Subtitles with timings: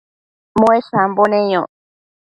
[0.59, 1.69] muesambo neyoc